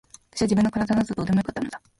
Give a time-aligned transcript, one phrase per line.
[0.31, 1.79] 私は自分の体などどうでもよかったのだ。